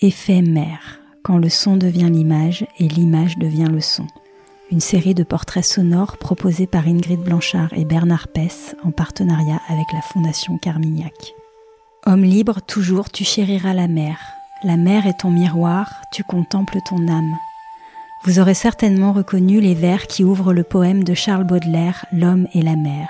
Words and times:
Effet 0.00 0.42
mer, 0.42 1.00
quand 1.24 1.38
le 1.38 1.48
son 1.48 1.76
devient 1.76 2.08
l'image 2.08 2.64
et 2.78 2.86
l'image 2.86 3.36
devient 3.36 3.66
le 3.68 3.80
son. 3.80 4.06
Une 4.70 4.78
série 4.78 5.12
de 5.14 5.24
portraits 5.24 5.64
sonores 5.64 6.18
proposés 6.18 6.68
par 6.68 6.86
Ingrid 6.86 7.18
Blanchard 7.18 7.72
et 7.72 7.84
Bernard 7.84 8.28
Pess 8.28 8.76
en 8.84 8.92
partenariat 8.92 9.60
avec 9.66 9.86
la 9.92 10.00
Fondation 10.00 10.56
Carmignac. 10.58 11.34
Homme 12.06 12.22
libre, 12.22 12.60
toujours 12.62 13.10
tu 13.10 13.24
chériras 13.24 13.74
la 13.74 13.88
mer. 13.88 14.20
La 14.62 14.76
mer 14.76 15.04
est 15.08 15.18
ton 15.18 15.32
miroir, 15.32 15.90
tu 16.12 16.22
contemples 16.22 16.78
ton 16.88 17.08
âme. 17.08 17.34
Vous 18.24 18.38
aurez 18.38 18.54
certainement 18.54 19.12
reconnu 19.12 19.60
les 19.60 19.74
vers 19.74 20.06
qui 20.06 20.22
ouvrent 20.22 20.52
le 20.52 20.62
poème 20.62 21.02
de 21.02 21.14
Charles 21.14 21.42
Baudelaire, 21.42 22.06
L'homme 22.12 22.46
et 22.54 22.62
la 22.62 22.76
mer. 22.76 23.08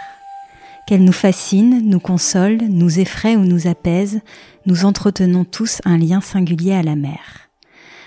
Qu'elle 0.89 1.05
nous 1.05 1.12
fascine, 1.12 1.82
nous 1.84 2.00
console, 2.00 2.57
nous 2.66 2.98
effraie 2.98 3.36
ou 3.36 3.45
nous 3.45 3.66
apaise, 3.66 4.23
nous 4.64 4.86
entretenons 4.86 5.45
tous 5.45 5.82
un 5.84 5.98
lien 5.98 6.22
singulier 6.22 6.72
à 6.72 6.82
la 6.82 6.96
mer. 6.96 7.50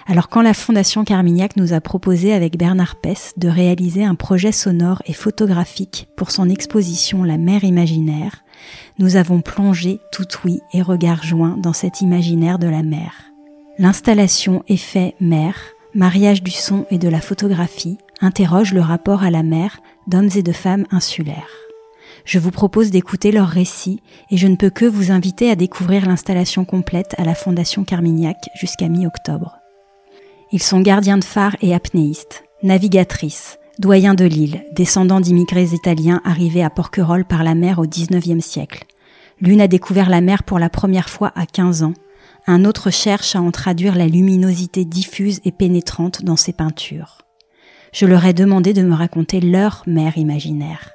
Alors 0.08 0.30
quand 0.30 0.42
la 0.42 0.56
Fondation 0.56 1.04
Carmignac 1.04 1.58
nous 1.58 1.74
a 1.74 1.80
proposé 1.80 2.34
avec 2.34 2.58
Bernard 2.58 2.96
Pess 2.96 3.34
de 3.38 3.50
réaliser 3.50 4.04
un 4.04 4.16
projet 4.16 4.52
sonore 4.52 5.04
et 5.06 5.14
photographique 5.14 6.08
pour 6.18 6.32
son 6.32 6.50
exposition 6.50 7.24
La 7.24 7.38
mer 7.38 7.64
imaginaire, 7.64 8.44
nous 8.98 9.16
avons 9.16 9.42
plongé 9.42 10.00
tout 10.12 10.26
oui 10.44 10.60
et 10.74 10.82
regard 10.82 11.22
joints 11.22 11.58
dans 11.58 11.74
cet 11.74 12.02
imaginaire 12.02 12.58
de 12.58 12.68
la 12.68 12.82
mer. 12.82 13.14
L'installation 13.78 14.64
Effet 14.68 15.14
mer, 15.20 15.54
mariage 15.94 16.42
du 16.42 16.50
son 16.50 16.88
et 16.90 16.98
de 16.98 17.10
la 17.10 17.22
photographie, 17.22 18.00
interroge 18.22 18.74
le 18.74 18.82
rapport 18.82 19.22
à 19.22 19.30
la 19.30 19.44
mer 19.44 19.82
d'hommes 20.08 20.32
et 20.34 20.42
de 20.42 20.52
femmes 20.52 20.88
insulaires. 20.90 21.62
Je 22.26 22.40
vous 22.40 22.52
propose 22.52 22.92
d'écouter 22.92 23.32
leurs 23.32 23.48
récits 23.48 24.02
et 24.30 24.38
je 24.38 24.48
ne 24.48 24.56
peux 24.56 24.70
que 24.70 24.86
vous 24.86 25.12
inviter 25.12 25.50
à 25.50 25.56
découvrir 25.56 26.06
l'installation 26.06 26.66
complète 26.66 27.16
à 27.18 27.24
la 27.24 27.36
Fondation 27.36 27.84
Carmignac 27.84 28.38
jusqu'à 28.60 28.90
mi-octobre. 28.90 29.58
Ils 30.52 30.62
sont 30.62 30.82
gardiens 30.82 31.18
de 31.18 31.24
phare 31.24 31.56
et 31.62 31.74
apnéistes, 31.74 32.44
navigatrices, 32.64 33.58
doyens 33.80 34.14
de 34.14 34.26
l'île, 34.26 34.64
descendants 34.74 35.22
d'immigrés 35.22 35.74
italiens 35.74 36.22
arrivés 36.24 36.64
à 36.64 36.70
Porquerolles 36.70 37.26
par 37.26 37.44
la 37.44 37.56
mer 37.56 37.80
au 37.80 37.88
XIXe 37.88 38.46
siècle. 38.46 38.86
L'une 39.40 39.62
a 39.62 39.68
découvert 39.68 40.10
la 40.10 40.22
mer 40.22 40.44
pour 40.44 40.60
la 40.60 40.70
première 40.70 41.10
fois 41.10 41.32
à 41.36 41.46
15 41.46 41.84
ans, 41.84 41.94
un 42.48 42.66
autre 42.66 42.90
cherche 42.92 43.36
à 43.36 43.42
en 43.42 43.52
traduire 43.52 43.96
la 43.96 44.08
luminosité 44.08 44.86
diffuse 44.86 45.42
et 45.46 45.52
pénétrante 45.52 46.24
dans 46.24 46.36
ses 46.36 46.54
peintures. 46.54 47.20
Je 47.94 48.06
leur 48.06 48.26
ai 48.26 48.34
demandé 48.34 48.74
de 48.74 48.82
me 48.82 48.96
raconter 48.96 49.42
leur 49.42 49.84
mer 49.86 50.18
imaginaire. 50.18 50.92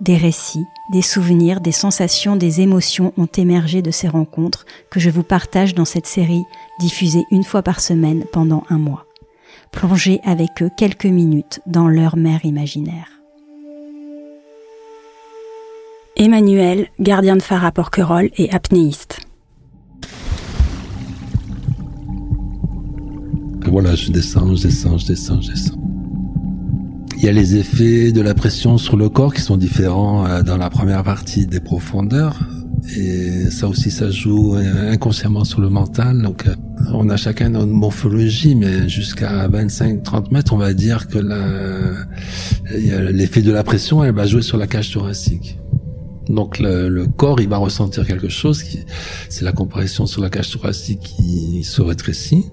Des 0.00 0.16
récits, 0.16 0.64
des 0.90 1.02
souvenirs, 1.02 1.60
des 1.60 1.72
sensations, 1.72 2.34
des 2.34 2.62
émotions 2.62 3.12
ont 3.18 3.28
émergé 3.36 3.82
de 3.82 3.90
ces 3.90 4.08
rencontres 4.08 4.64
que 4.90 4.98
je 4.98 5.10
vous 5.10 5.22
partage 5.22 5.74
dans 5.74 5.84
cette 5.84 6.06
série 6.06 6.44
diffusée 6.78 7.24
une 7.30 7.44
fois 7.44 7.62
par 7.62 7.80
semaine 7.80 8.24
pendant 8.32 8.64
un 8.70 8.78
mois. 8.78 9.04
Plongez 9.72 10.20
avec 10.24 10.62
eux 10.62 10.70
quelques 10.74 11.04
minutes 11.04 11.60
dans 11.66 11.86
leur 11.86 12.16
mer 12.16 12.44
imaginaire. 12.44 13.08
Emmanuel, 16.16 16.88
gardien 16.98 17.36
de 17.36 17.42
phare 17.42 17.66
à 17.66 17.70
Porquerolles 17.70 18.30
et 18.38 18.50
apnéiste. 18.52 19.20
Voilà, 23.66 23.94
je 23.94 24.10
descends, 24.10 24.54
je 24.56 24.62
descends, 24.62 24.98
je 24.98 25.06
descends, 25.06 25.40
je 25.42 25.50
descends. 25.50 25.99
Il 27.22 27.26
y 27.26 27.28
a 27.28 27.32
les 27.32 27.56
effets 27.56 28.12
de 28.12 28.22
la 28.22 28.32
pression 28.32 28.78
sur 28.78 28.96
le 28.96 29.10
corps 29.10 29.34
qui 29.34 29.42
sont 29.42 29.58
différents 29.58 30.26
euh, 30.26 30.42
dans 30.42 30.56
la 30.56 30.70
première 30.70 31.02
partie 31.02 31.46
des 31.46 31.60
profondeurs. 31.60 32.38
Et 32.96 33.50
ça 33.50 33.68
aussi, 33.68 33.90
ça 33.90 34.10
joue 34.10 34.56
euh, 34.56 34.90
inconsciemment 34.90 35.44
sur 35.44 35.60
le 35.60 35.68
mental. 35.68 36.22
Donc, 36.22 36.46
euh, 36.46 36.54
on 36.94 37.10
a 37.10 37.18
chacun 37.18 37.50
notre 37.50 37.66
morphologie, 37.66 38.54
mais 38.54 38.88
jusqu'à 38.88 39.46
25-30 39.48 40.32
mètres, 40.32 40.54
on 40.54 40.56
va 40.56 40.72
dire 40.72 41.08
que 41.08 41.18
l'effet 43.10 43.42
de 43.42 43.52
la 43.52 43.64
pression, 43.64 44.02
elle 44.02 44.14
va 44.14 44.26
jouer 44.26 44.40
sur 44.40 44.56
la 44.56 44.66
cage 44.66 44.90
thoracique. 44.90 45.58
Donc 46.30 46.58
le, 46.58 46.88
le, 46.88 47.06
corps, 47.06 47.42
il 47.42 47.50
va 47.50 47.58
ressentir 47.58 48.06
quelque 48.06 48.30
chose, 48.30 48.64
c'est 49.28 49.44
la 49.44 49.52
compression 49.52 50.06
sur 50.06 50.22
la 50.22 50.30
cage 50.30 50.52
thoracique 50.52 51.00
qui 51.00 51.64
se 51.64 51.82
rétrécit 51.82 52.46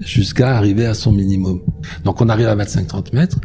jusqu'à 0.00 0.56
arriver 0.56 0.86
à 0.86 0.94
son 0.94 1.12
minimum. 1.12 1.60
Donc 2.04 2.20
on 2.20 2.28
arrive 2.28 2.48
à 2.48 2.56
25-30 2.56 3.14
mètres. 3.14 3.38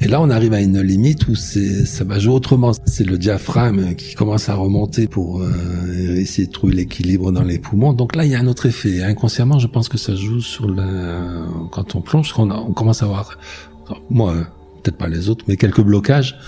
Et 0.00 0.06
là, 0.06 0.20
on 0.20 0.30
arrive 0.30 0.52
à 0.52 0.60
une 0.60 0.80
limite 0.80 1.26
où 1.26 1.34
c'est, 1.34 1.84
ça 1.84 2.04
va 2.04 2.20
jouer 2.20 2.32
autrement. 2.32 2.72
C'est 2.86 3.04
le 3.04 3.18
diaphragme 3.18 3.94
qui 3.94 4.14
commence 4.14 4.48
à 4.48 4.54
remonter 4.54 5.08
pour 5.08 5.42
euh, 5.42 6.14
essayer 6.14 6.46
de 6.46 6.52
trouver 6.52 6.74
l'équilibre 6.74 7.32
dans 7.32 7.42
les 7.42 7.58
poumons. 7.58 7.92
Donc 7.92 8.14
là, 8.14 8.24
il 8.24 8.30
y 8.30 8.36
a 8.36 8.38
un 8.38 8.46
autre 8.46 8.66
effet. 8.66 9.02
Inconsciemment, 9.02 9.58
je 9.58 9.66
pense 9.66 9.88
que 9.88 9.98
ça 9.98 10.14
joue 10.14 10.40
sur 10.40 10.70
la, 10.70 11.20
quand 11.72 11.96
on 11.96 12.00
plonge, 12.00 12.32
on, 12.38 12.72
commence 12.72 13.02
à 13.02 13.06
avoir, 13.06 13.38
moi, 14.08 14.34
peut-être 14.84 14.98
pas 14.98 15.08
les 15.08 15.28
autres, 15.28 15.44
mais 15.48 15.56
quelques 15.56 15.82
blocages 15.82 16.38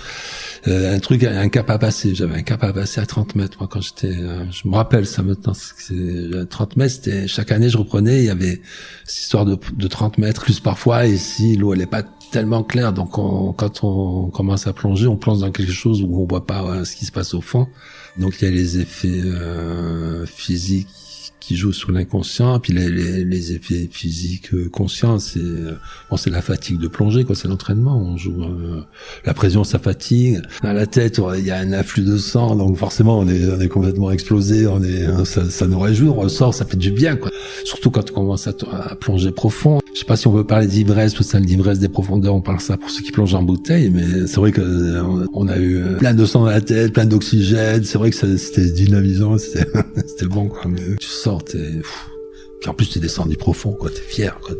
un 0.67 0.99
truc, 0.99 1.25
un 1.25 1.49
cap 1.49 1.71
à 1.71 1.79
passer. 1.79 2.15
J'avais 2.15 2.37
un 2.37 2.43
cap 2.43 2.63
à 2.65 2.73
passer 2.73 3.01
à 3.01 3.07
30 3.07 3.35
mètres. 3.35 3.57
Moi, 3.61 3.69
quand 3.71 3.81
j'étais, 3.81 4.17
euh, 4.17 4.45
je 4.51 4.69
me 4.69 4.75
rappelle 4.75 5.07
ça 5.07 5.23
maintenant. 5.23 5.55
C'est 5.55 6.49
30 6.49 6.77
mètres. 6.77 6.95
C'était 6.95 7.29
chaque 7.29 7.53
année, 7.53 7.69
je 7.69 7.79
reprenais. 7.79 8.19
Il 8.19 8.25
y 8.27 8.31
avait 8.31 8.61
cette 9.05 9.23
histoire 9.23 9.45
de, 9.45 9.59
de 9.73 9.89
30 9.89 10.19
mètres 10.19 10.43
plus 10.43 10.61
parfois. 10.61 11.07
Et 11.07 11.17
si 11.17 11.57
l'eau 11.57 11.73
elle 11.75 11.81
est 11.81 11.87
pas 11.87 12.03
tellement 12.31 12.63
claire, 12.63 12.93
donc 12.93 13.13
quand 13.13 13.85
on 13.85 14.31
commence 14.31 14.67
à 14.67 14.73
plonger, 14.73 15.07
on 15.07 15.17
plonge 15.17 15.41
dans 15.41 15.51
quelque 15.51 15.73
chose 15.73 16.03
où 16.03 16.23
on 16.23 16.27
voit 16.27 16.47
pas 16.47 16.85
ce 16.85 16.95
qui 16.95 17.05
se 17.05 17.13
passe 17.13 17.35
au 17.35 17.41
fond. 17.41 17.67
Donc 18.19 18.35
il 18.41 18.45
y 18.45 18.49
a 18.49 18.51
les 18.51 18.79
effets 18.79 19.21
euh, 19.25 20.27
physiques 20.27 20.89
qui 21.41 21.57
joue 21.57 21.73
sur 21.73 21.91
l'inconscient, 21.91 22.61
puis 22.61 22.73
les, 22.73 22.91
les, 22.91 23.25
les, 23.25 23.53
effets 23.53 23.89
physiques 23.91 24.53
euh, 24.55 24.69
conscients, 24.69 25.19
c'est 25.19 25.41
euh, 25.41 25.73
bon, 26.11 26.17
c'est 26.17 26.31
la 26.31 26.43
fatigue 26.43 26.79
de 26.79 26.87
plonger, 26.87 27.25
quoi, 27.25 27.35
c'est 27.35 27.49
l'entraînement. 27.49 27.97
On 27.97 28.17
joue 28.17 28.43
euh, 28.43 28.83
la 29.25 29.35
pression, 29.35 29.65
ça 29.65 29.79
fatigue. 29.79 30.41
Dans 30.63 30.73
la 30.73 30.87
tête, 30.87 31.21
il 31.39 31.45
y 31.45 31.51
a 31.51 31.59
un 31.59 31.73
afflux 31.73 32.05
de 32.05 32.19
sang, 32.19 32.57
donc 32.57 32.77
forcément, 32.77 33.19
on 33.19 33.29
est, 33.29 33.47
on 33.51 33.61
est 33.61 33.69
complètement 33.69 34.11
explosé. 34.11 34.67
On 34.67 34.83
est, 34.83 35.07
hein, 35.07 35.25
ça, 35.25 35.49
ça 35.49 35.67
nous 35.67 35.79
réjouit, 35.79 36.09
on 36.09 36.15
ressort, 36.15 36.55
ça 36.55 36.65
fait 36.65 36.77
du 36.77 36.91
bien, 36.91 37.17
quoi. 37.17 37.31
Surtout 37.65 37.91
quand 37.91 38.11
on 38.11 38.15
commence 38.15 38.47
à, 38.47 38.53
à 38.73 38.95
plonger 38.95 39.31
profond. 39.33 39.81
Je 39.95 40.01
sais 40.01 40.05
pas 40.05 40.17
si 40.17 40.29
on 40.29 40.33
veut 40.33 40.45
parler 40.45 40.67
d'ivresse, 40.67 41.15
tout 41.15 41.25
ça, 41.25 41.41
l'ivresse 41.41 41.79
des 41.81 41.89
profondeurs, 41.89 42.35
on 42.35 42.43
parle 42.43 42.61
ça 42.61 42.77
pour 42.77 42.91
ceux 42.91 43.03
qui 43.03 43.11
plongent 43.11 43.35
en 43.35 43.43
bouteille, 43.43 43.91
mais 43.91 44.27
c'est 44.27 44.37
vrai 44.37 44.53
que 44.53 45.01
on 45.33 45.49
a 45.49 45.59
eu 45.59 45.83
plein 45.99 46.15
de 46.15 46.25
sang 46.25 46.41
dans 46.41 46.51
la 46.51 46.61
tête, 46.61 46.93
plein 46.93 47.07
d'oxygène. 47.07 47.83
C'est 47.85 47.99
vrai 47.99 48.11
que 48.11 48.37
c'était 48.37 48.71
dynamisant, 48.71 49.37
c'était 49.39 50.27
bon, 50.27 50.49
quoi. 50.49 50.63
Mais 50.69 50.97
sors 51.31 51.45
t'es, 51.45 51.83
puis 52.61 52.71
en 52.71 52.75
plus 52.75 52.89
tu 52.89 52.99
descendu 52.99 53.37
profond, 53.37 53.73
quoi, 53.73 53.91
t'es 53.91 54.03
fier, 54.03 54.39
quoi, 54.41 54.55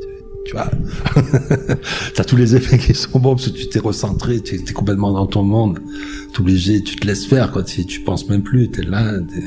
tu 0.47 0.53
vois. 0.53 0.71
T'as 2.15 2.25
tous 2.25 2.37
les 2.37 2.57
effets 2.57 2.79
qui 2.79 2.95
sont 2.95 3.19
bons 3.19 3.35
parce 3.35 3.49
que 3.49 3.57
tu 3.57 3.69
t'es 3.69 3.79
recentré, 3.79 4.41
tu 4.41 4.55
es 4.55 4.73
complètement 4.73 5.13
dans 5.13 5.27
ton 5.27 5.43
monde, 5.43 5.81
tout 6.33 6.45
léger, 6.45 6.83
tu 6.83 6.97
te 6.97 7.07
laisses 7.07 7.27
faire, 7.27 7.51
quoi, 7.53 7.63
tu, 7.63 7.85
tu 7.85 8.01
penses 8.01 8.29
même 8.29 8.43
plus, 8.43 8.71
t'es 8.71 8.83
là, 8.83 9.15
es... 9.15 9.43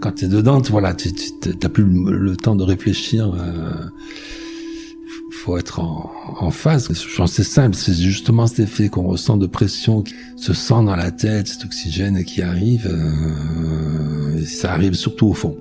quand 0.00 0.12
t'es 0.12 0.28
dedans, 0.28 0.60
voilà, 0.70 0.94
tu 0.94 1.12
t'as 1.12 1.68
plus 1.68 1.84
le, 1.84 2.36
temps 2.36 2.56
de 2.56 2.64
réfléchir. 2.64 3.32
Euh, 3.34 3.70
faut 5.32 5.56
être 5.58 5.80
en, 5.80 6.12
en 6.38 6.50
phase. 6.52 6.88
Je 6.92 7.16
pense 7.16 7.32
c'est 7.32 7.42
simple, 7.42 7.74
c'est 7.74 7.94
justement 7.94 8.46
cet 8.46 8.60
effet 8.60 8.88
qu'on 8.88 9.02
ressent 9.02 9.36
de 9.36 9.46
pression, 9.46 10.04
ce 10.36 10.52
sang 10.52 10.84
dans 10.84 10.94
la 10.94 11.10
tête, 11.10 11.48
cet 11.48 11.64
oxygène 11.64 12.24
qui 12.24 12.42
arrive, 12.42 12.86
euh, 12.86 14.44
ça 14.44 14.72
arrive 14.72 14.94
surtout 14.94 15.28
au 15.28 15.32
fond. 15.32 15.56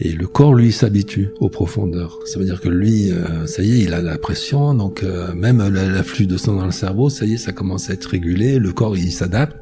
Et 0.00 0.12
le 0.12 0.28
corps, 0.28 0.54
lui, 0.54 0.70
s'habitue 0.70 1.30
aux 1.40 1.48
profondeurs. 1.48 2.20
Ça 2.24 2.38
veut 2.38 2.44
dire 2.44 2.60
que 2.60 2.68
lui, 2.68 3.10
euh, 3.10 3.46
ça 3.46 3.62
y 3.62 3.72
est, 3.72 3.84
il 3.84 3.94
a 3.94 4.00
la 4.00 4.16
pression, 4.16 4.74
donc 4.74 5.02
euh, 5.02 5.34
même 5.34 5.58
l'afflux 5.68 6.26
de 6.26 6.36
sang 6.36 6.54
dans 6.54 6.66
le 6.66 6.70
cerveau, 6.70 7.10
ça 7.10 7.24
y 7.24 7.34
est, 7.34 7.36
ça 7.36 7.52
commence 7.52 7.90
à 7.90 7.94
être 7.94 8.06
régulé, 8.06 8.60
le 8.60 8.72
corps, 8.72 8.96
il 8.96 9.10
s'adapte. 9.10 9.56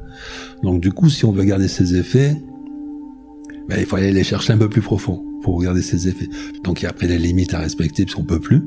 Donc 0.61 0.79
du 0.81 0.91
coup, 0.91 1.09
si 1.09 1.25
on 1.25 1.31
veut 1.31 1.43
garder 1.43 1.67
ses 1.67 1.95
effets, 1.95 2.35
ben, 3.67 3.77
il 3.79 3.85
faut 3.85 3.95
aller 3.95 4.11
les 4.11 4.23
chercher 4.23 4.53
un 4.53 4.57
peu 4.57 4.69
plus 4.69 4.81
profond 4.81 5.23
pour 5.41 5.59
garder 5.61 5.81
ses 5.81 6.07
effets. 6.07 6.29
Donc 6.63 6.81
il 6.81 6.83
y 6.83 6.85
a 6.85 6.89
après 6.89 7.07
les 7.07 7.17
limites 7.17 7.55
à 7.55 7.59
respecter, 7.59 8.05
parce 8.05 8.15
qu'on 8.15 8.23
peut 8.23 8.39
plus. 8.39 8.63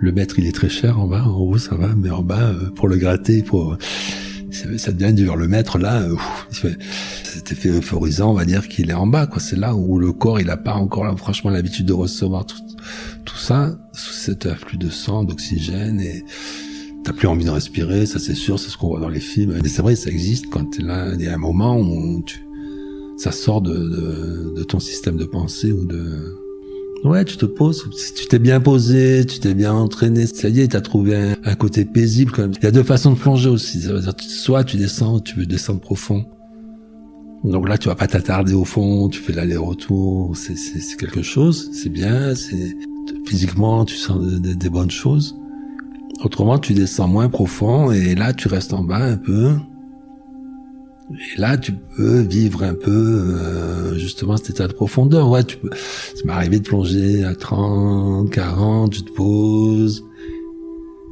Le 0.00 0.12
maître, 0.12 0.38
il 0.38 0.46
est 0.46 0.52
très 0.52 0.68
cher 0.68 1.00
en 1.00 1.08
bas, 1.08 1.24
en 1.24 1.36
haut, 1.36 1.58
ça 1.58 1.74
va, 1.74 1.88
mais 1.96 2.10
en 2.10 2.22
bas, 2.22 2.50
euh, 2.50 2.70
pour 2.70 2.86
le 2.86 2.96
gratter, 2.96 3.42
pour 3.42 3.76
ça 4.50 4.92
devient 4.92 5.12
dur. 5.12 5.36
Le 5.36 5.48
maître 5.48 5.78
là, 5.78 6.06
cet 7.38 7.52
effet 7.52 7.68
euphorisant, 7.68 8.30
on 8.30 8.34
va 8.34 8.44
dire 8.44 8.68
qu'il 8.68 8.90
est 8.90 8.94
en 8.94 9.06
bas. 9.06 9.26
quoi. 9.26 9.40
C'est 9.40 9.56
là 9.56 9.74
où 9.74 9.98
le 9.98 10.12
corps, 10.12 10.40
il 10.40 10.50
a 10.50 10.56
pas 10.56 10.74
encore 10.74 11.16
franchement 11.18 11.50
l'habitude 11.50 11.86
de 11.86 11.92
recevoir 11.92 12.44
tout, 12.46 12.58
tout 13.24 13.36
ça, 13.36 13.78
sous 13.92 14.12
cet 14.12 14.46
afflux 14.46 14.76
de 14.76 14.90
sang, 14.90 15.22
d'oxygène 15.22 16.00
et 16.00 16.24
t'as 17.04 17.12
plus 17.12 17.28
envie 17.28 17.44
de 17.44 17.50
respirer. 17.50 18.06
Ça 18.06 18.18
c'est 18.18 18.34
sûr, 18.34 18.58
c'est 18.58 18.70
ce 18.70 18.76
qu'on 18.76 18.88
voit 18.88 19.00
dans 19.00 19.08
les 19.08 19.20
films. 19.20 19.56
Mais 19.62 19.68
c'est 19.68 19.82
vrai, 19.82 19.94
ça 19.94 20.10
existe 20.10 20.46
quand 20.50 20.64
t'es 20.64 20.82
là. 20.82 21.12
Il 21.14 21.22
y 21.22 21.28
a 21.28 21.34
un 21.34 21.38
moment 21.38 21.78
où 21.78 22.22
tu, 22.26 22.44
ça 23.16 23.30
sort 23.30 23.62
de, 23.62 23.72
de, 23.72 24.54
de 24.56 24.62
ton 24.64 24.80
système 24.80 25.16
de 25.16 25.24
pensée 25.24 25.70
ou 25.70 25.86
de 25.86 26.34
Ouais, 27.04 27.24
tu 27.24 27.36
te 27.36 27.46
poses. 27.46 27.88
Tu 28.16 28.26
t'es 28.26 28.40
bien 28.40 28.60
posé, 28.60 29.24
tu 29.24 29.38
t'es 29.38 29.54
bien 29.54 29.72
entraîné, 29.72 30.26
ça 30.26 30.48
y 30.48 30.60
est, 30.60 30.68
t'as 30.68 30.80
trouvé 30.80 31.34
un, 31.44 31.54
côté 31.54 31.84
paisible 31.84 32.32
quand 32.32 32.42
même. 32.42 32.52
Il 32.58 32.64
y 32.64 32.66
a 32.66 32.72
deux 32.72 32.82
façons 32.82 33.12
de 33.12 33.18
plonger 33.18 33.48
aussi. 33.48 33.86
Soit 34.18 34.64
tu 34.64 34.76
descends, 34.76 35.20
tu 35.20 35.36
veux 35.36 35.46
descendre 35.46 35.80
profond. 35.80 36.24
Donc 37.44 37.68
là, 37.68 37.78
tu 37.78 37.88
vas 37.88 37.94
pas 37.94 38.06
t'attarder 38.06 38.52
au 38.52 38.64
fond, 38.64 39.08
tu 39.08 39.20
fais 39.20 39.32
l'aller-retour, 39.32 40.36
c'est, 40.36 40.56
quelque 40.96 41.22
chose, 41.22 41.70
c'est 41.72 41.88
bien, 41.88 42.34
c'est 42.34 42.76
physiquement, 43.26 43.84
tu 43.84 43.96
sens 43.96 44.20
des 44.20 44.70
bonnes 44.70 44.90
choses. 44.90 45.36
Autrement, 46.24 46.58
tu 46.58 46.74
descends 46.74 47.06
moins 47.06 47.28
profond 47.28 47.92
et 47.92 48.16
là, 48.16 48.32
tu 48.32 48.48
restes 48.48 48.72
en 48.72 48.82
bas 48.82 49.04
un 49.04 49.16
peu. 49.16 49.54
Et 51.10 51.40
là, 51.40 51.56
tu 51.56 51.72
peux 51.72 52.20
vivre 52.20 52.64
un 52.64 52.74
peu 52.74 52.90
euh, 52.90 53.96
justement 53.96 54.36
cet 54.36 54.50
état 54.50 54.66
de 54.66 54.72
profondeur. 54.72 55.30
Ouais, 55.30 55.44
tu 55.44 55.56
peux. 55.56 55.70
Ça 55.72 56.22
m'est 56.24 56.32
arrivé 56.32 56.58
de 56.58 56.68
plonger 56.68 57.24
à 57.24 57.34
30, 57.34 58.30
40, 58.30 58.92
tu 58.92 59.02
te 59.02 59.12
poses, 59.12 60.04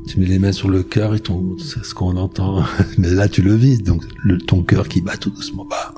tu 0.09 0.21
mets 0.21 0.27
les 0.27 0.39
mains 0.39 0.53
sur 0.53 0.69
le 0.69 0.83
cœur 0.83 1.15
et 1.15 1.21
ton, 1.21 1.57
c'est 1.59 1.85
ce 1.85 1.95
qu'on 1.95 2.17
entend. 2.17 2.65
Mais 2.99 3.11
là, 3.11 3.29
tu 3.29 3.43
le 3.43 3.55
vis, 3.55 3.79
donc 3.83 4.03
le, 4.23 4.39
ton 4.39 4.63
cœur 4.63 4.89
qui 4.89 5.01
bat 5.01 5.17
tout 5.17 5.31
doucement. 5.31 5.67
Bah, 5.71 5.95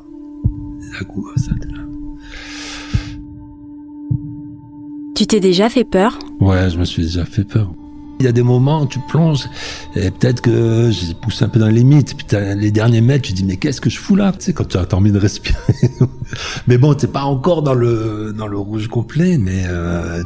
coup, 1.05 1.29
ça. 1.37 1.53
Tu 5.19 5.27
t'es 5.27 5.41
déjà 5.41 5.69
fait 5.69 5.83
peur? 5.83 6.17
Ouais, 6.39 6.71
je 6.71 6.79
me 6.79 6.85
suis 6.85 7.03
déjà 7.03 7.25
fait 7.25 7.43
peur. 7.43 7.73
Il 8.21 8.27
y 8.27 8.29
a 8.29 8.33
des 8.33 8.45
moments 8.45 8.83
où 8.83 8.87
tu 8.87 9.01
plonges 9.09 9.49
et 9.97 10.13
peut-être 10.13 10.41
que 10.41 10.91
j'ai 10.93 11.13
poussé 11.15 11.45
un 11.45 11.49
peu 11.49 11.59
dans 11.59 11.67
les 11.67 11.81
limites. 11.81 12.15
Les 12.33 12.71
derniers 12.71 13.01
mètres, 13.01 13.27
tu 13.27 13.33
dis 13.33 13.45
mais 13.45 13.57
qu'est-ce 13.57 13.81
que 13.81 13.91
je 13.91 13.99
fous 13.99 14.15
là? 14.15 14.33
Tu 14.33 14.47
sais 14.47 14.53
quand 14.53 14.69
tu 14.69 14.77
as 14.77 14.95
envie 14.95 15.11
de 15.11 15.19
respirer. 15.19 15.57
mais 16.69 16.79
bon, 16.79 16.95
t'es 16.95 17.09
pas 17.09 17.23
encore 17.23 17.63
dans 17.63 17.75
le 17.75 18.33
dans 18.37 18.47
le 18.47 18.59
rouge 18.59 18.87
complet, 18.87 19.39
mais 19.39 19.65
euh, 19.67 20.23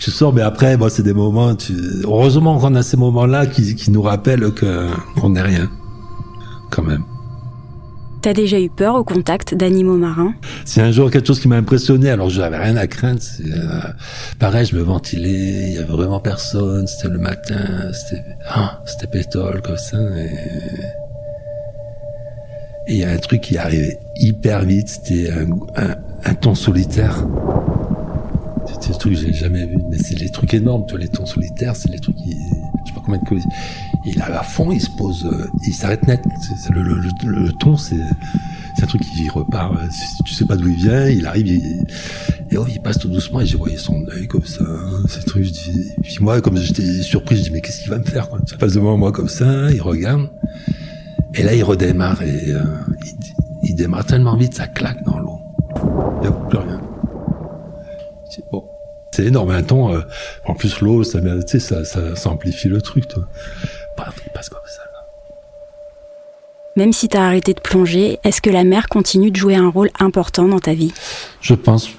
tu 0.00 0.10
sors. 0.10 0.32
Mais 0.32 0.42
après, 0.42 0.76
bon, 0.76 0.88
c'est 0.88 1.04
des 1.04 1.14
moments. 1.14 1.54
Tu... 1.54 1.74
Heureusement 2.02 2.58
qu'on 2.58 2.74
a 2.74 2.82
ces 2.82 2.96
moments-là 2.96 3.46
qui 3.46 3.76
qui 3.76 3.92
nous 3.92 4.02
rappellent 4.02 4.52
que 4.52 4.88
qu'on 5.20 5.30
n'est 5.30 5.42
rien, 5.42 5.70
quand 6.70 6.82
même. 6.82 7.04
T'as 8.22 8.34
déjà 8.34 8.60
eu 8.60 8.70
peur 8.70 8.94
au 8.94 9.02
contact 9.02 9.52
d'animaux 9.52 9.96
marins? 9.96 10.32
C'est 10.64 10.80
un 10.80 10.92
jour 10.92 11.10
quelque 11.10 11.26
chose 11.26 11.40
qui 11.40 11.48
m'a 11.48 11.56
impressionné. 11.56 12.08
Alors 12.08 12.30
je 12.30 12.40
n'avais 12.40 12.56
rien 12.56 12.76
à 12.76 12.86
craindre. 12.86 13.20
Euh, 13.44 13.80
pareil, 14.38 14.64
je 14.64 14.76
me 14.76 14.82
ventilais. 14.82 15.70
Il 15.70 15.72
y 15.72 15.78
avait 15.78 15.92
vraiment 15.92 16.20
personne. 16.20 16.86
C'était 16.86 17.08
le 17.08 17.18
matin. 17.18 17.90
C'était, 17.92 18.22
ah, 18.48 18.80
pétole 19.10 19.60
comme 19.62 19.76
ça. 19.76 19.98
Et 22.86 22.94
il 22.94 22.96
y 22.96 23.04
a 23.04 23.10
un 23.10 23.18
truc 23.18 23.40
qui 23.40 23.58
arrivait 23.58 23.98
hyper 24.14 24.62
vite. 24.62 24.86
C'était 24.86 25.28
un, 25.32 25.50
un, 25.82 25.96
un 26.24 26.34
ton 26.34 26.54
solitaire. 26.54 27.26
C'était 28.72 28.94
un 28.94 28.98
truc 28.98 29.14
que 29.14 29.18
j'ai 29.18 29.32
jamais 29.32 29.66
vu. 29.66 29.78
Mais 29.90 29.98
c'est 29.98 30.16
les 30.16 30.30
trucs 30.30 30.54
énormes. 30.54 30.86
Toi, 30.86 31.00
les 31.00 31.08
tons 31.08 31.26
solitaires, 31.26 31.74
c'est 31.74 31.90
les 31.90 31.98
trucs 31.98 32.14
qui, 32.14 32.36
pas 33.02 33.18
combien 33.18 33.38
de 33.38 33.42
il 34.04 34.20
à 34.20 34.42
fond, 34.42 34.72
il 34.72 34.80
se 34.80 34.90
pose, 34.90 35.26
euh, 35.26 35.48
il 35.64 35.74
s'arrête 35.74 36.06
net. 36.06 36.24
Le, 36.70 36.82
le, 36.82 37.00
le, 37.24 37.52
ton, 37.52 37.76
c'est, 37.76 38.00
un 38.82 38.86
truc 38.86 39.02
qui 39.02 39.28
repart. 39.28 39.74
Euh, 39.74 39.86
tu 40.24 40.34
sais 40.34 40.44
pas 40.44 40.56
d'où 40.56 40.68
il 40.68 40.76
vient, 40.76 41.08
il 41.08 41.26
arrive, 41.26 41.46
il, 41.46 41.84
et 42.50 42.56
oh, 42.56 42.64
il 42.68 42.80
passe 42.80 42.98
tout 42.98 43.08
doucement 43.08 43.40
et 43.40 43.46
j'ai 43.46 43.56
voyé 43.56 43.76
son 43.76 44.04
œil 44.08 44.26
comme 44.26 44.44
ça. 44.44 44.64
C'est 45.08 45.24
truc, 45.24 45.44
je 45.44 45.50
dis, 45.50 45.92
puis 46.02 46.18
moi, 46.20 46.40
comme 46.40 46.56
j'étais 46.56 47.02
surpris, 47.02 47.36
je 47.36 47.42
dis 47.42 47.50
mais 47.50 47.60
qu'est-ce 47.60 47.82
qu'il 47.82 47.90
va 47.90 47.98
me 47.98 48.04
faire 48.04 48.28
quoi? 48.28 48.40
Il 48.50 48.58
passe 48.58 48.74
devant 48.74 48.96
moi 48.96 49.12
comme 49.12 49.28
ça, 49.28 49.70
il 49.70 49.80
regarde, 49.80 50.28
et 51.34 51.42
là 51.42 51.54
il 51.54 51.62
redémarre 51.62 52.22
et 52.22 52.50
euh, 52.50 52.62
il, 53.04 53.70
il, 53.70 53.74
démarre 53.76 54.04
tellement 54.04 54.36
vite, 54.36 54.54
ça 54.54 54.66
claque 54.66 55.04
dans 55.04 55.18
l'eau. 55.18 55.38
Il 55.76 56.20
n'y 56.22 56.26
a 56.26 56.32
plus 56.32 56.58
rien. 56.58 56.80
C'est 58.28 58.42
bon. 58.50 58.64
C'est 59.12 59.26
énorme, 59.26 59.50
un 59.50 59.62
ton. 59.62 60.02
en 60.46 60.54
plus 60.54 60.80
l'eau, 60.80 61.04
ça, 61.04 61.20
ça, 61.46 61.84
ça, 61.84 62.16
ça 62.16 62.30
amplifie 62.30 62.68
le 62.68 62.80
truc. 62.80 63.06
Toi 63.08 63.24
passe 63.96 64.48
comme 64.48 64.60
ça. 64.66 64.82
Même 66.76 66.92
si 66.92 67.08
tu 67.08 67.16
as 67.16 67.24
arrêté 67.24 67.52
de 67.52 67.60
plonger, 67.60 68.18
est-ce 68.24 68.40
que 68.40 68.48
la 68.48 68.64
mer 68.64 68.88
continue 68.88 69.30
de 69.30 69.36
jouer 69.36 69.56
un 69.56 69.68
rôle 69.68 69.90
important 70.00 70.48
dans 70.48 70.58
ta 70.58 70.72
vie? 70.72 70.92
Je 71.42 71.54
pense. 71.54 71.90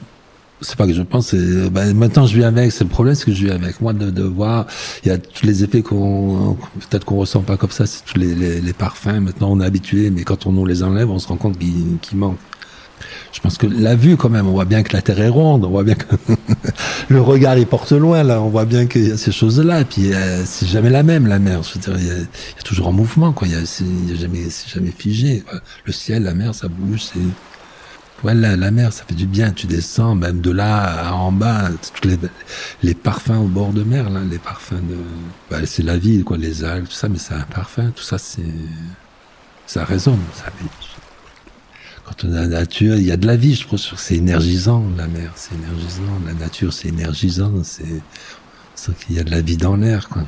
C'est 0.62 0.78
pas 0.78 0.88
que 0.88 0.94
je 0.94 1.02
pense. 1.02 1.36
Ben, 1.36 1.94
maintenant 1.94 2.26
je 2.26 2.36
vis 2.36 2.44
avec. 2.44 2.72
C'est 2.72 2.86
le 2.86 2.90
problème, 2.90 3.14
c'est 3.14 3.26
que 3.26 3.34
je 3.34 3.46
vis 3.46 3.52
avec. 3.52 3.82
Moi, 3.82 3.94
de, 3.94 4.10
de 4.10 4.24
voir, 4.24 4.66
il 5.04 5.10
y 5.10 5.12
a 5.12 5.18
tous 5.18 5.46
les 5.46 5.64
effets 5.64 5.84
qu'on 5.84 6.58
peut-être 6.90 7.06
qu'on 7.06 7.18
ressent 7.18 7.42
pas 7.42 7.58
comme 7.58 7.70
ça. 7.70 7.86
C'est 7.86 8.04
tous 8.06 8.18
les, 8.18 8.34
les, 8.34 8.62
les, 8.62 8.74
parfums. 8.74 9.20
Maintenant, 9.20 9.52
on 9.52 9.60
est 9.60 9.66
habitué, 9.66 10.10
mais 10.10 10.24
quand 10.24 10.48
on 10.48 10.54
nous 10.54 10.66
les 10.66 10.82
enlève, 10.82 11.12
on 11.12 11.20
se 11.20 11.28
rend 11.28 11.36
compte 11.36 11.60
qu'ils 11.60 11.98
qu 12.02 12.16
manquent 12.16 12.40
je 13.32 13.40
pense 13.40 13.58
que 13.58 13.68
la 13.68 13.96
vue 13.96 14.18
quand 14.18 14.30
même, 14.30 14.48
on 14.48 14.52
voit 14.52 14.66
bien 14.66 14.84
que 14.84 14.94
la 14.94 15.02
Terre 15.02 15.20
est 15.20 15.30
ronde, 15.30 15.66
on 15.66 15.70
voit 15.70 15.84
bien 15.84 15.96
que 15.96 16.16
le 17.10 17.22
regard 17.22 17.58
il 17.58 17.68
porte 17.68 17.92
loin 17.92 18.24
là, 18.24 18.42
on 18.42 18.50
voit 18.50 18.66
bien 18.66 18.86
qu'il 18.86 19.10
y 19.10 19.12
a 19.12 19.18
ces 19.18 19.32
choses-là. 19.32 19.82
Et 19.82 19.86
puis 19.86 20.14
euh, 20.14 20.44
c'est 20.46 20.68
jamais 20.68 20.90
la 20.90 21.04
même 21.04 21.28
la 21.28 21.40
mer. 21.40 21.62
Je 21.64 21.74
veux 21.74 21.80
dire, 21.80 21.94
il, 21.98 22.08
y 22.08 22.12
a, 22.12 22.16
il 22.16 22.20
y 22.20 22.60
a 22.60 22.64
toujours 22.64 22.88
en 22.88 22.94
mouvement 22.94 23.34
quoi. 23.34 23.48
Il 23.48 23.54
y 23.54 23.58
a, 23.58 23.66
c'est, 23.66 23.86
jamais, 24.16 24.50
c'est 24.50 24.70
jamais 24.70 24.92
figé. 24.92 25.44
Le 25.86 25.92
ciel, 25.92 26.24
la 26.24 26.34
mer, 26.34 26.54
ça 26.56 26.68
bouge. 26.68 27.04
C'est 27.14 27.20
ouais, 28.24 28.34
la, 28.34 28.72
mer, 28.72 28.94
ça 28.94 29.04
fait 29.08 29.16
du 29.16 29.26
bien. 29.26 29.52
Tu 29.52 29.68
descends 29.68 30.16
même 30.16 30.42
de 30.42 30.52
là 30.52 31.14
en 31.14 31.32
bas, 31.32 31.70
tous 31.96 32.08
les, 32.08 32.18
les 32.82 32.94
parfums 32.94 33.32
au 33.32 33.48
bord 33.48 33.74
de 33.74 33.84
mer 33.84 34.10
là, 34.10 34.22
les 34.30 34.40
parfums 34.40 34.82
de, 34.90 34.98
bah, 35.50 35.58
c'est 35.66 35.84
la 35.84 35.98
vie 35.98 36.24
quoi, 36.24 36.38
les 36.38 36.64
algues, 36.64 36.88
tout 36.88 36.94
ça, 36.94 37.10
mais 37.10 37.18
c'est 37.18 37.34
un 37.34 37.42
parfum. 37.42 37.92
Tout 37.96 38.04
ça, 38.04 38.18
c'est 38.18 38.42
ça 39.66 39.84
résonne. 39.86 40.20
Ça 40.36 40.46
quand 42.06 42.26
on 42.26 42.34
a 42.34 42.42
la 42.42 42.48
nature, 42.48 42.96
il 42.96 43.04
y 43.04 43.12
a 43.12 43.18
de 43.18 43.26
la 43.26 43.36
vie, 43.36 43.56
je 43.56 43.66
trouve. 43.66 43.80
C'est 43.80 44.16
énergisant, 44.16 44.84
la 44.98 45.08
mer, 45.08 45.32
c'est 45.36 45.56
énergisant. 45.56 46.20
La 46.26 46.34
nature, 46.34 46.74
c'est 46.74 46.90
énergisant. 46.90 47.52
C'est, 47.64 47.86
qu'il 49.06 49.16
y 49.16 49.20
a 49.20 49.24
de 49.24 49.32
la 49.32 49.42
vie 49.42 49.58
dans 49.58 49.76
l'air, 49.76 50.10
quoi. 50.10 50.24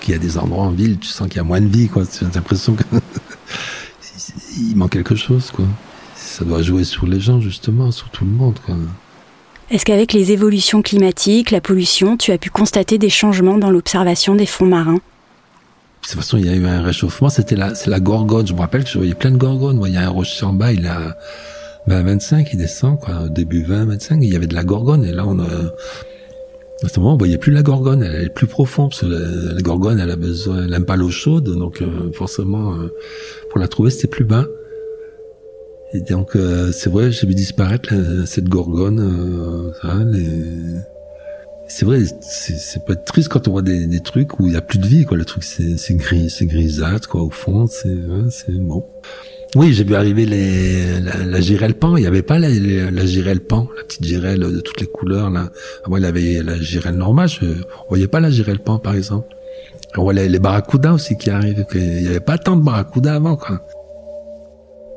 Qu'il 0.00 0.12
y 0.12 0.14
a 0.14 0.18
des 0.18 0.36
endroits 0.36 0.64
en 0.64 0.70
ville, 0.70 0.98
tu 0.98 1.08
sens 1.08 1.28
qu'il 1.28 1.38
y 1.38 1.40
a 1.40 1.44
moins 1.44 1.60
de 1.60 1.66
vie, 1.66 1.88
quoi. 1.88 2.04
Tu 2.06 2.24
as 2.24 2.28
l'impression 2.34 2.74
que 2.74 2.82
il 4.58 4.76
manque 4.76 4.92
quelque 4.92 5.16
chose, 5.16 5.50
quoi. 5.50 5.64
Ça 6.14 6.44
doit 6.44 6.62
jouer 6.62 6.84
sur 6.84 7.06
les 7.06 7.20
gens, 7.20 7.40
justement, 7.40 7.90
sur 7.90 8.10
tout 8.10 8.24
le 8.24 8.30
monde, 8.30 8.58
quoi. 8.64 8.76
Est-ce 9.70 9.84
qu'avec 9.84 10.12
les 10.12 10.30
évolutions 10.30 10.82
climatiques, 10.82 11.50
la 11.50 11.60
pollution, 11.60 12.16
tu 12.16 12.30
as 12.30 12.38
pu 12.38 12.50
constater 12.50 12.98
des 12.98 13.10
changements 13.10 13.58
dans 13.58 13.70
l'observation 13.70 14.34
des 14.34 14.46
fonds 14.46 14.66
marins? 14.66 15.00
De 16.06 16.12
toute 16.12 16.20
façon, 16.20 16.38
il 16.38 16.46
y 16.46 16.48
a 16.48 16.54
eu 16.54 16.64
un 16.66 16.82
réchauffement. 16.82 17.28
C'était 17.28 17.56
la, 17.56 17.74
c'est 17.74 17.90
la 17.90 17.98
gorgone. 17.98 18.46
Je 18.46 18.52
me 18.52 18.60
rappelle 18.60 18.84
que 18.84 18.90
je 18.90 18.96
voyais 18.96 19.14
plein 19.14 19.32
de 19.32 19.38
gorgones. 19.38 19.82
il 19.86 19.92
y 19.92 19.96
a 19.96 20.06
un 20.06 20.08
rocher 20.08 20.46
en 20.46 20.52
bas, 20.52 20.72
il 20.72 20.86
a 20.86 21.16
20, 21.88 22.02
25, 22.04 22.48
il 22.52 22.58
descend, 22.58 23.00
quoi. 23.00 23.28
Début 23.28 23.64
20, 23.64 23.86
25, 23.86 24.22
il 24.22 24.32
y 24.32 24.36
avait 24.36 24.46
de 24.46 24.54
la 24.54 24.62
gorgone. 24.62 25.04
Et 25.04 25.10
là, 25.10 25.24
on 25.26 25.40
a, 25.40 25.48
à 26.84 26.88
ce 26.88 27.00
moment, 27.00 27.14
on 27.14 27.16
voyait 27.16 27.38
plus 27.38 27.50
la 27.50 27.62
gorgone. 27.62 28.04
Elle 28.04 28.26
est 28.26 28.28
plus 28.28 28.46
profonde, 28.46 28.90
parce 28.90 29.00
que 29.00 29.06
la, 29.06 29.60
gorgone, 29.62 29.98
elle 29.98 30.12
a 30.12 30.16
besoin, 30.16 30.64
elle 30.64 30.74
aime 30.74 30.84
pas 30.84 30.94
l'eau 30.94 31.10
chaude. 31.10 31.52
Donc, 31.58 31.82
euh, 31.82 32.12
forcément, 32.12 32.74
euh, 32.74 32.94
pour 33.50 33.58
la 33.58 33.66
trouver, 33.66 33.90
c'était 33.90 34.06
plus 34.06 34.24
bas. 34.24 34.46
Et 35.92 36.02
donc, 36.02 36.36
euh, 36.36 36.70
c'est 36.70 36.88
vrai, 36.88 37.10
j'ai 37.10 37.26
vu 37.26 37.34
disparaître 37.34 37.92
cette 38.26 38.48
gorgone, 38.48 39.72
les, 40.12 40.24
c'est 41.68 41.84
vrai, 41.84 42.00
c'est 42.20 42.84
pas 42.84 42.94
triste 42.94 43.28
quand 43.28 43.48
on 43.48 43.52
voit 43.52 43.62
des, 43.62 43.86
des, 43.86 44.00
trucs 44.00 44.38
où 44.38 44.46
il 44.46 44.52
y 44.52 44.56
a 44.56 44.60
plus 44.60 44.78
de 44.78 44.86
vie, 44.86 45.04
quoi. 45.04 45.16
Le 45.16 45.24
truc, 45.24 45.42
c'est 45.44 45.94
gris, 45.94 46.30
c'est 46.30 46.46
grisâtre, 46.46 47.08
quoi. 47.08 47.22
Au 47.22 47.30
fond, 47.30 47.66
c'est 47.66 47.96
c'est 48.30 48.52
bon. 48.52 48.84
Oui, 49.54 49.72
j'ai 49.72 49.84
vu 49.84 49.94
arriver 49.94 50.26
les, 50.26 51.00
la, 51.00 51.24
la 51.24 51.40
girelle 51.40 51.74
pan. 51.74 51.96
Il 51.96 52.02
n'y 52.02 52.06
avait 52.06 52.22
pas 52.22 52.38
la, 52.38 52.48
la, 52.48 53.06
girelle 53.06 53.40
pan, 53.40 53.68
la 53.76 53.84
petite 53.84 54.04
girelle 54.04 54.40
de 54.40 54.60
toutes 54.60 54.80
les 54.80 54.86
couleurs 54.86 55.30
là. 55.30 55.50
Avant, 55.84 55.96
il 55.96 56.02
y 56.02 56.06
avait 56.06 56.42
la 56.42 56.60
girelle 56.60 56.96
normale. 56.96 57.28
Je, 57.28 57.46
on 57.46 57.88
voyait 57.88 58.08
pas 58.08 58.20
la 58.20 58.30
girelle 58.30 58.58
pan, 58.58 58.78
par 58.78 58.94
exemple. 58.94 59.34
On 59.96 60.02
voit 60.02 60.12
les, 60.12 60.28
les 60.28 60.38
barracudas 60.38 60.92
aussi 60.92 61.16
qui 61.16 61.30
arrivent. 61.30 61.64
Il 61.74 62.02
n'y 62.02 62.08
avait 62.08 62.20
pas 62.20 62.38
tant 62.38 62.56
de 62.56 62.62
barracudas 62.62 63.14
avant, 63.14 63.36
quoi. 63.36 63.60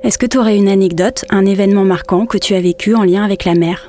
Est-ce 0.03 0.17
que 0.17 0.25
tu 0.25 0.37
aurais 0.37 0.57
une 0.57 0.69
anecdote, 0.69 1.25
un 1.29 1.45
événement 1.45 1.85
marquant 1.85 2.25
que 2.25 2.37
tu 2.37 2.53
as 2.55 2.61
vécu 2.61 2.95
en 2.95 3.03
lien 3.03 3.23
avec 3.23 3.45
la 3.45 3.55
mer? 3.55 3.87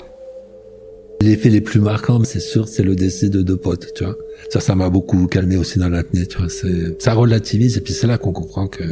Les 1.20 1.36
faits 1.36 1.52
les 1.52 1.60
plus 1.60 1.80
marquants, 1.80 2.22
c'est 2.24 2.40
sûr, 2.40 2.66
c'est 2.68 2.82
le 2.82 2.96
décès 2.96 3.28
de 3.28 3.42
deux 3.42 3.56
potes, 3.56 3.92
tu 3.94 4.04
vois. 4.04 4.16
Ça, 4.48 4.60
ça 4.60 4.74
m'a 4.74 4.88
beaucoup 4.88 5.26
calmé 5.26 5.56
aussi 5.56 5.78
dans 5.78 5.88
l'apnée, 5.88 6.26
tu 6.26 6.38
vois. 6.38 6.48
Ça 6.98 7.14
relativise 7.14 7.76
et 7.76 7.80
puis 7.80 7.92
c'est 7.92 8.06
là 8.06 8.18
qu'on 8.18 8.32
comprend 8.32 8.66
que 8.66 8.84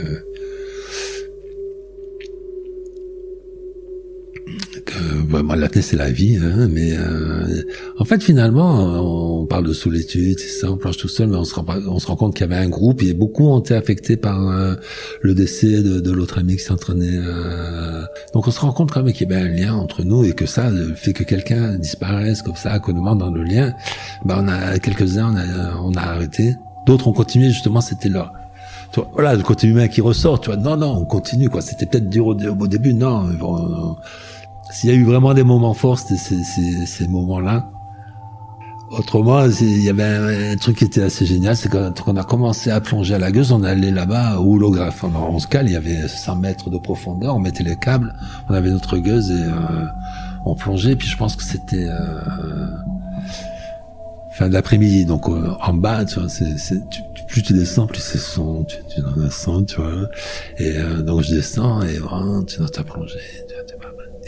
bah, 5.28 5.42
moi, 5.42 5.56
l'apnée 5.56 5.82
c'est 5.82 5.96
la 5.96 6.10
vie, 6.10 6.38
hein, 6.42 6.68
mais 6.70 6.92
euh, 6.96 7.62
en 7.98 8.04
fait 8.04 8.22
finalement 8.22 9.40
on 9.40 9.46
parle 9.46 9.66
de 9.66 9.74
solitude, 9.74 10.38
c'est 10.38 10.60
ça, 10.60 10.70
on 10.70 10.76
plonge 10.76 10.96
tout 10.96 11.08
seul, 11.08 11.28
mais 11.28 11.36
on 11.36 11.44
se 11.44 11.54
rend, 11.54 11.66
on 11.86 11.98
se 11.98 12.06
rend 12.06 12.16
compte 12.16 12.34
qu'il 12.34 12.48
y 12.48 12.52
avait 12.52 12.62
un 12.62 12.68
groupe 12.68 13.02
et 13.02 13.12
beaucoup 13.12 13.46
ont 13.46 13.60
été 13.60 13.74
affectés 13.74 14.16
par 14.16 14.48
euh, 14.48 14.74
le 15.20 15.34
décès 15.34 15.82
de, 15.82 16.00
de 16.00 16.10
l'autre 16.10 16.38
ami 16.38 16.56
qui 16.56 16.62
s'entraînait. 16.62 17.10
Euh... 17.12 18.04
Donc 18.32 18.48
on 18.48 18.50
se 18.50 18.60
rend 18.60 18.72
compte 18.72 18.90
quand 18.90 19.02
même 19.02 19.12
qu'il 19.12 19.28
y 19.28 19.32
avait 19.32 19.42
un 19.42 19.48
lien 19.48 19.74
entre 19.74 20.02
nous 20.02 20.24
et 20.24 20.32
que 20.32 20.46
ça, 20.46 20.70
le 20.70 20.94
fait 20.94 21.12
que 21.12 21.24
quelqu'un 21.24 21.76
disparaisse 21.76 22.40
comme 22.40 22.56
ça, 22.56 22.78
qu'on 22.78 22.94
demande 22.94 23.18
dans 23.18 23.30
le 23.30 23.44
lien, 23.44 23.74
bah 24.24 24.38
on 24.42 24.48
a 24.48 24.78
quelques-uns 24.78 25.34
on 25.34 25.36
a, 25.36 25.76
on 25.82 25.92
a 25.92 26.00
arrêté, 26.00 26.56
d'autres 26.86 27.06
ont 27.06 27.12
continué 27.12 27.50
justement, 27.50 27.82
c'était 27.82 28.08
leur 28.08 28.32
voilà, 29.12 29.34
le 29.34 29.42
côté 29.42 29.68
humain 29.68 29.88
qui 29.88 30.00
ressort, 30.00 30.40
tu 30.40 30.50
vois. 30.50 30.56
Non, 30.56 30.76
non, 30.76 30.96
on 30.96 31.04
continue, 31.04 31.48
quoi. 31.48 31.60
C'était 31.60 31.86
peut-être 31.86 32.08
dur 32.08 32.26
au, 32.26 32.34
au, 32.34 32.66
début, 32.66 32.94
non. 32.94 33.28
S'il 34.70 34.90
y 34.90 34.92
a 34.92 34.96
eu 34.96 35.04
vraiment 35.04 35.34
des 35.34 35.44
moments 35.44 35.74
forts, 35.74 35.98
c'était 35.98 36.16
ces, 36.16 36.44
ces, 36.44 36.86
ces 36.86 37.08
moments-là. 37.08 37.70
Autrement, 38.90 39.44
il 39.44 39.82
y 39.82 39.90
avait 39.90 40.52
un, 40.52 40.56
truc 40.56 40.78
qui 40.78 40.84
était 40.84 41.02
assez 41.02 41.26
génial, 41.26 41.56
c'est 41.56 41.68
quand 41.68 41.92
on 42.06 42.16
a 42.16 42.24
commencé 42.24 42.70
à 42.70 42.80
plonger 42.80 43.14
à 43.14 43.18
la 43.18 43.30
gueuse, 43.30 43.52
on 43.52 43.62
allait 43.62 43.90
là-bas 43.90 44.38
au 44.38 44.54
holographe. 44.54 45.04
Alors 45.04 45.30
on 45.30 45.38
se 45.38 45.46
cale, 45.46 45.68
il 45.68 45.72
y 45.72 45.76
avait 45.76 46.08
100 46.08 46.36
mètres 46.36 46.70
de 46.70 46.78
profondeur, 46.78 47.36
on 47.36 47.38
mettait 47.38 47.64
les 47.64 47.76
câbles, 47.76 48.14
on 48.48 48.54
avait 48.54 48.70
notre 48.70 48.96
gueuse 48.96 49.30
et 49.30 49.42
euh, 49.42 49.86
on 50.46 50.54
plongeait. 50.54 50.96
Puis 50.96 51.06
je 51.06 51.18
pense 51.18 51.36
que 51.36 51.42
c'était 51.42 51.86
euh, 51.86 52.66
fin 54.32 54.48
d'après-midi, 54.48 55.04
donc 55.04 55.28
euh, 55.28 55.50
en 55.60 55.74
bas, 55.74 56.06
tu 56.06 56.20
vois, 56.20 56.30
c'est, 56.30 56.56
plus 57.26 57.42
tu 57.42 57.52
descends, 57.52 57.86
plus 57.86 58.00
c'est 58.00 58.16
son, 58.16 58.64
tu, 58.64 58.76
tu 58.88 59.02
descends, 59.20 59.64
tu 59.64 59.76
vois. 59.76 60.08
Et 60.56 60.74
donc 61.02 61.22
je 61.22 61.34
descends 61.34 61.82
et 61.82 61.98
vraiment, 61.98 62.42
tu 62.42 62.56
dois 62.56 62.68
plonger. 62.84 63.18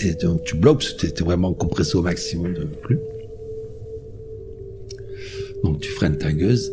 Et 0.03 0.15
donc 0.15 0.43
tu 0.45 0.57
bloques, 0.57 0.85
tu 0.99 1.07
es 1.07 1.25
vraiment 1.25 1.53
compressé 1.53 1.97
au 1.97 2.03
maximum 2.03 2.55
de 2.55 2.65
plus. 2.65 2.99
Donc 5.63 5.81
tu 5.81 5.91
freines 5.91 6.17
ta 6.17 6.33
gueuse. 6.33 6.73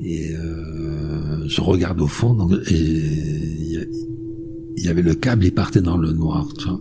Et 0.00 0.34
euh, 0.34 1.46
je 1.46 1.60
regarde 1.60 2.00
au 2.00 2.06
fond, 2.06 2.34
donc, 2.34 2.52
il 2.70 3.86
y, 4.76 4.88
avait 4.88 5.02
le 5.02 5.14
câble, 5.14 5.44
il 5.44 5.54
partait 5.54 5.80
dans 5.80 5.96
le 5.96 6.12
noir, 6.12 6.46
tu 6.58 6.68
vois. 6.68 6.80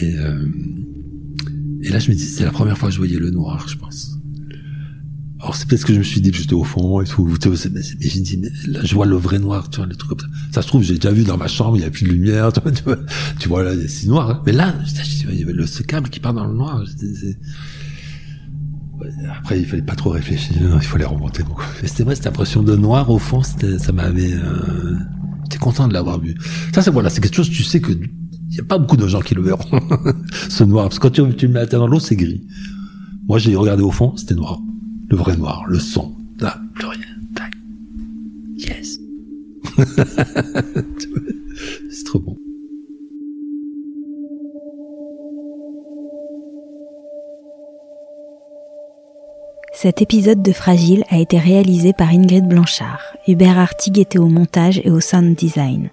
Et, 0.00 0.14
euh, 0.18 0.46
et 1.82 1.88
là, 1.90 1.98
je 1.98 2.10
me 2.10 2.16
dis, 2.16 2.24
c'est 2.24 2.44
la 2.44 2.50
première 2.50 2.78
fois 2.78 2.88
que 2.88 2.94
je 2.94 2.98
voyais 2.98 3.18
le 3.18 3.30
noir, 3.30 3.68
je 3.68 3.76
pense. 3.76 4.13
Alors 5.44 5.54
c'est 5.54 5.68
peut-être 5.68 5.84
que 5.84 5.92
je 5.92 5.98
me 5.98 6.04
suis 6.04 6.22
dit, 6.22 6.32
j'étais 6.32 6.54
au 6.54 6.64
fond 6.64 7.02
et 7.02 7.04
tout. 7.04 7.26
Mais, 7.26 7.82
j'ai 8.00 8.20
dit, 8.20 8.38
mais 8.38 8.48
là, 8.66 8.80
je 8.82 8.94
vois 8.94 9.04
le 9.04 9.16
vrai 9.16 9.38
noir, 9.38 9.68
tu 9.68 9.76
vois, 9.76 9.86
les 9.86 9.94
trucs 9.94 10.08
comme 10.08 10.18
ça. 10.18 10.26
Ça 10.52 10.62
se 10.62 10.68
trouve, 10.68 10.82
j'ai 10.82 10.94
déjà 10.94 11.10
vu 11.10 11.22
dans 11.22 11.36
ma 11.36 11.48
chambre, 11.48 11.76
il 11.76 11.80
n'y 11.80 11.86
a 11.86 11.90
plus 11.90 12.06
de 12.06 12.12
lumière, 12.12 12.50
tu 12.50 12.60
vois, 12.60 12.72
tu 12.72 12.82
vois, 12.82 12.96
tu 13.38 13.48
vois 13.50 13.62
là, 13.62 13.72
c'est 13.86 14.06
noir. 14.06 14.30
Hein. 14.30 14.42
Mais 14.46 14.52
là, 14.52 14.74
il 15.28 15.38
y 15.38 15.42
avait 15.42 15.52
le, 15.52 15.66
ce 15.66 15.82
câble 15.82 16.08
qui 16.08 16.18
part 16.18 16.32
dans 16.32 16.46
le 16.46 16.54
noir. 16.54 16.82
Après, 19.38 19.60
il 19.60 19.66
fallait 19.66 19.82
pas 19.82 19.96
trop 19.96 20.08
réfléchir, 20.08 20.56
il 20.62 20.80
fallait 20.80 21.04
remonter. 21.04 21.42
Donc, 21.42 21.60
c'était 21.84 22.04
vrai, 22.04 22.14
cette 22.14 22.26
impression 22.26 22.62
de 22.62 22.74
noir 22.74 23.10
au 23.10 23.18
fond, 23.18 23.42
ça 23.42 23.92
m'avait. 23.92 24.32
Euh... 24.32 24.96
J'étais 25.42 25.58
content 25.58 25.88
de 25.88 25.92
l'avoir 25.92 26.20
vu. 26.20 26.34
Ça, 26.74 26.80
c'est 26.80 26.90
voilà, 26.90 27.10
c'est 27.10 27.20
quelque 27.20 27.36
chose. 27.36 27.50
Tu 27.50 27.64
sais 27.64 27.82
que 27.82 27.92
il 27.92 28.56
y 28.56 28.60
a 28.60 28.64
pas 28.64 28.78
beaucoup 28.78 28.96
de 28.96 29.06
gens 29.06 29.20
qui 29.20 29.34
le 29.34 29.42
verront, 29.42 29.78
ce 30.48 30.64
noir, 30.64 30.84
parce 30.84 30.98
que 30.98 31.08
quand 31.08 31.10
tu, 31.10 31.36
tu 31.36 31.48
le 31.48 31.52
mets 31.52 31.66
dans 31.66 31.86
l'eau, 31.86 32.00
c'est 32.00 32.16
gris. 32.16 32.46
Moi, 33.28 33.38
j'ai 33.38 33.54
regardé 33.56 33.82
au 33.82 33.90
fond, 33.90 34.16
c'était 34.16 34.34
noir, 34.34 34.60
le 35.08 35.16
vrai 35.16 35.36
noir, 35.36 35.64
le 35.66 35.78
son. 35.78 36.14
Là, 36.40 36.58
plus 36.74 36.86
rien. 36.86 37.00
Tac. 37.34 37.52
Yes. 38.56 38.98
c'est 41.90 42.04
trop 42.04 42.18
bon. 42.18 42.36
Cet 49.72 50.00
épisode 50.00 50.42
de 50.42 50.52
Fragile 50.52 51.04
a 51.10 51.18
été 51.18 51.38
réalisé 51.38 51.92
par 51.92 52.08
Ingrid 52.08 52.46
Blanchard. 52.46 53.16
Hubert 53.28 53.58
Artig 53.58 53.98
était 53.98 54.18
au 54.18 54.28
montage 54.28 54.80
et 54.84 54.90
au 54.90 55.00
sound 55.00 55.34
design. 55.34 55.90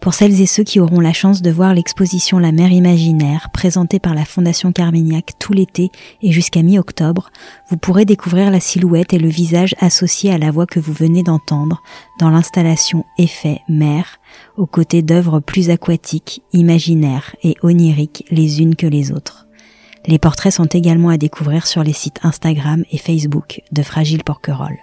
Pour 0.00 0.14
celles 0.14 0.40
et 0.40 0.46
ceux 0.46 0.62
qui 0.62 0.78
auront 0.78 1.00
la 1.00 1.12
chance 1.12 1.42
de 1.42 1.50
voir 1.50 1.74
l'exposition 1.74 2.38
La 2.38 2.52
mer 2.52 2.70
imaginaire 2.70 3.48
présentée 3.52 3.98
par 3.98 4.14
la 4.14 4.24
Fondation 4.24 4.72
Carmignac 4.72 5.32
tout 5.40 5.52
l'été 5.52 5.90
et 6.22 6.30
jusqu'à 6.30 6.62
mi-octobre, 6.62 7.30
vous 7.68 7.76
pourrez 7.76 8.04
découvrir 8.04 8.50
la 8.50 8.60
silhouette 8.60 9.12
et 9.12 9.18
le 9.18 9.28
visage 9.28 9.74
associés 9.80 10.32
à 10.32 10.38
la 10.38 10.52
voix 10.52 10.66
que 10.66 10.78
vous 10.78 10.92
venez 10.92 11.24
d'entendre 11.24 11.82
dans 12.20 12.30
l'installation 12.30 13.04
Effet 13.18 13.60
Mer, 13.68 14.18
aux 14.56 14.66
côtés 14.66 15.02
d'œuvres 15.02 15.40
plus 15.40 15.68
aquatiques, 15.70 16.42
imaginaires 16.52 17.34
et 17.42 17.56
oniriques 17.62 18.24
les 18.30 18.62
unes 18.62 18.76
que 18.76 18.86
les 18.86 19.10
autres. 19.10 19.48
Les 20.06 20.18
portraits 20.18 20.54
sont 20.54 20.66
également 20.66 21.10
à 21.10 21.18
découvrir 21.18 21.66
sur 21.66 21.82
les 21.82 21.92
sites 21.92 22.20
Instagram 22.22 22.84
et 22.92 22.98
Facebook 22.98 23.62
de 23.72 23.82
Fragile 23.82 24.22
Porquerolles. 24.22 24.78